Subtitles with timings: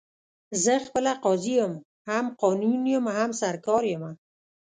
[0.63, 1.73] زه خپله قاضي یم،
[2.09, 4.11] هم قانون یم، هم سرکار یمه